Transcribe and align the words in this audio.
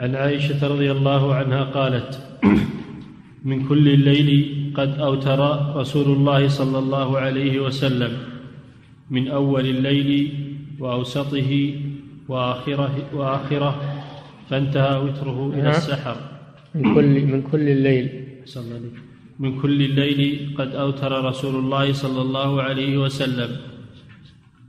عن 0.00 0.14
عائشة 0.14 0.68
رضي 0.68 0.92
الله 0.92 1.34
عنها 1.34 1.64
قالت 1.64 2.38
من 3.44 3.68
كل 3.68 3.88
الليل 3.88 4.30
قد 4.74 4.98
أوتر 4.98 5.40
رسول 5.76 6.16
الله 6.16 6.48
صلى 6.48 6.78
الله 6.78 7.18
عليه 7.18 7.60
وسلم 7.60 8.12
من 9.10 9.28
أول 9.28 9.66
الليل 9.66 10.10
وأوسطه 10.78 11.50
وآخره, 12.28 12.94
وآخره 13.14 13.72
فانتهى 14.50 14.96
وتره 15.00 15.52
إلى 15.54 15.70
السحر. 15.70 16.16
من 16.74 16.94
كل 16.94 17.26
من 17.26 17.42
كل 17.42 17.68
الليل. 17.68 18.06
صلى 18.44 18.80
من 19.38 19.60
كل 19.60 19.82
الليل 19.82 20.54
قد 20.58 20.74
أوتر 20.74 21.24
رسول 21.24 21.54
الله 21.54 21.92
صلى 21.92 22.20
الله 22.22 22.62
عليه 22.62 22.98
وسلم 22.98 23.56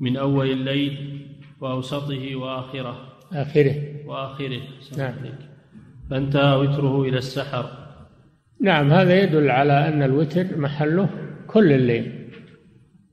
من 0.00 0.16
أول 0.16 0.50
الليل 0.50 0.92
وأوسطه 1.60 2.36
وآخره. 2.36 2.96
آخره 3.32 3.74
وآخره. 4.06 4.60
نعم. 4.98 5.14
فانتهى 6.10 6.56
وتره 6.56 7.02
إلى 7.02 7.18
السحر. 7.18 7.70
نعم 8.60 8.92
هذا 8.92 9.22
يدل 9.22 9.50
على 9.50 9.88
أن 9.88 10.02
الوتر 10.02 10.58
محله 10.58 11.08
كل 11.46 11.72
الليل 11.72 12.30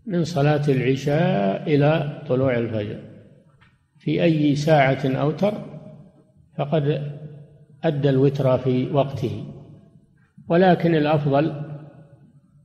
من 0.05 0.23
صلاة 0.23 0.61
العشاء 0.67 1.75
إلى 1.75 2.21
طلوع 2.29 2.57
الفجر. 2.57 2.99
في 3.99 4.23
أي 4.23 4.55
ساعة 4.55 5.05
أوتر 5.05 5.53
فقد 6.57 7.11
أدى 7.83 8.09
الوتر 8.09 8.57
في 8.57 8.91
وقته. 8.91 9.45
ولكن 10.49 10.95
الأفضل 10.95 11.61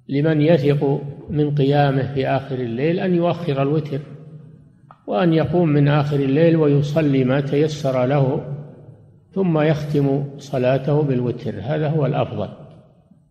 لمن 0.09 0.41
يثق 0.41 1.03
من 1.31 1.55
قيامه 1.55 2.15
في 2.15 2.27
آخر 2.27 2.55
الليل 2.55 3.01
أن 3.01 3.15
يؤخر 3.15 3.63
الوتر. 3.63 4.01
وأن 5.07 5.33
يقوم 5.33 5.69
من 5.69 5.89
آخر 5.89 6.17
الليل 6.17 6.57
ويصلي 6.57 7.25
ما 7.25 7.41
تيسر 7.41 8.07
له 8.07 8.55
ثم 9.35 9.61
يختم 9.61 10.25
صلاته 10.39 11.03
بالوتر. 11.03 11.55
هذا 11.61 11.89
هو 11.89 12.07
الأفضل. 12.07 12.49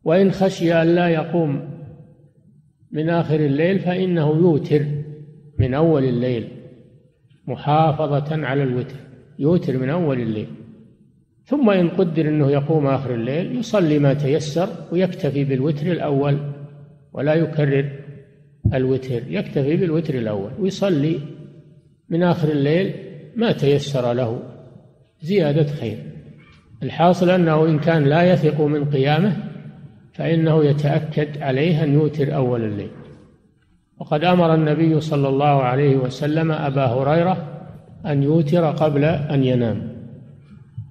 وإن 0.03 0.31
خشي 0.31 0.73
أن 0.73 0.95
لا 0.95 1.07
يقوم 1.07 1.61
من 2.91 3.09
آخر 3.09 3.35
الليل 3.35 3.79
فإنه 3.79 4.29
يوتر 4.29 4.85
من 5.59 5.73
أول 5.73 6.03
الليل 6.03 6.47
محافظة 7.47 8.45
على 8.45 8.63
الوتر 8.63 8.95
يوتر 9.39 9.77
من 9.77 9.89
أول 9.89 10.19
الليل. 10.19 10.47
ثم 11.45 11.69
إن 11.69 11.89
قدر 11.89 12.27
أنه 12.27 12.51
يقوم 12.51 12.87
آخر 12.87 13.13
الليل 13.13 13.57
يصلي 13.59 13.99
ما 13.99 14.13
تيسر 14.13 14.69
ويكتفي 14.91 15.43
بالوتر 15.43 15.91
الأول 15.91 16.37
ولا 17.13 17.33
يكرر 17.33 17.89
الوتر 18.73 19.21
يكتفي 19.29 19.77
بالوتر 19.77 20.13
الأول 20.13 20.51
ويصلي 20.59 21.19
من 22.11 22.23
آخر 22.23 22.47
الليل 22.47 22.93
ما 23.35 23.51
تيسر 23.51 24.13
له. 24.13 24.39
زيادة 25.21 25.67
خير. 25.67 25.97
الحاصل 26.83 27.29
أنه 27.29 27.65
إن 27.65 27.79
كان 27.79 28.03
لا 28.03 28.33
يثق 28.33 28.61
من 28.61 28.85
قيامه 28.85 29.37
فإنه 30.13 30.65
يتأكد 30.65 31.41
عليه 31.41 31.83
أن 31.83 31.93
يوتر 31.93 32.35
أول 32.35 32.63
الليل. 32.63 32.91
وقد 33.99 34.23
أمر 34.23 34.53
النبي 34.53 35.01
صلى 35.01 35.29
الله 35.29 35.63
عليه 35.63 35.97
وسلم 35.97 36.51
أبا 36.51 36.85
هريرة 36.85 37.61
أن 38.05 38.23
يوتر 38.23 38.71
قبل 38.71 39.03
أن 39.05 39.43
ينام 39.43 39.91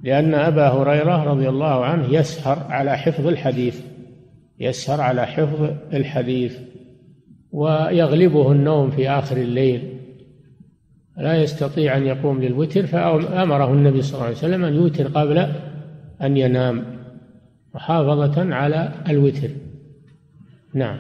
لأن 0.03 0.35
أبا 0.35 0.69
هريرة 0.69 1.25
رضي 1.25 1.49
الله 1.49 1.85
عنه 1.85 2.15
يسهر 2.15 2.67
على 2.69 2.99
حفظ 2.99 3.27
الحديث 3.27 3.81
يسهر 4.61 5.01
على 5.01 5.27
حفظ 5.27 5.71
الحديث 5.93 6.59
ويغلبه 7.53 8.53
النوم 8.53 8.91
في 8.91 9.11
آخر 9.11 9.37
الليل. 9.37 10.00
لا 11.21 11.43
يستطيع 11.43 11.97
أن 11.97 12.07
يقوم 12.07 12.43
للوتر 12.43 12.87
فأمره 12.87 13.73
النبي 13.73 14.03
صلى 14.03 14.15
الله 14.15 14.27
عليه 14.27 14.37
وسلم 14.37 14.65
أن 14.65 14.75
يوتر 14.75 15.09
قبل 15.09 15.39
أن 16.23 16.37
ينام 16.37 16.85
محافظة 17.75 18.55
على 18.55 18.93
الوتر. 19.09 19.49
نعم. 20.75 20.99